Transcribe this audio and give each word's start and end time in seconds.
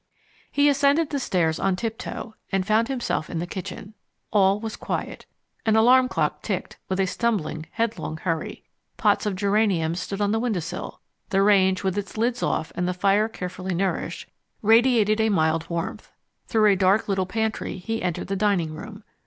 He 0.51 0.67
ascended 0.67 1.11
the 1.11 1.19
stairs 1.19 1.59
on 1.59 1.75
tiptoe 1.75 2.33
and 2.51 2.65
found 2.65 2.87
himself 2.87 3.29
in 3.29 3.37
the 3.37 3.45
kitchen. 3.45 3.93
All 4.31 4.59
was 4.59 4.75
quiet. 4.75 5.27
An 5.63 5.75
alarm 5.75 6.07
clock 6.07 6.41
ticked 6.41 6.79
with 6.89 6.99
a 6.99 7.05
stumbling, 7.05 7.67
headlong 7.73 8.17
hurry. 8.17 8.63
Pots 8.97 9.27
of 9.27 9.35
geraniums 9.35 9.99
stood 9.99 10.19
on 10.19 10.31
the 10.31 10.39
window 10.39 10.59
sill. 10.59 11.01
The 11.29 11.43
range, 11.43 11.83
with 11.83 11.99
its 11.99 12.17
lids 12.17 12.41
off 12.41 12.71
and 12.73 12.87
the 12.87 12.95
fire 12.95 13.29
carefully 13.29 13.75
nourished, 13.75 14.27
radiated 14.63 15.21
a 15.21 15.29
mild 15.29 15.69
warmth. 15.69 16.11
Through 16.47 16.71
a 16.71 16.75
dark 16.75 17.07
little 17.07 17.27
pantry 17.27 17.77
he 17.77 18.01
entered 18.01 18.25
the 18.25 18.35
dining 18.35 18.73
room. 18.73 19.03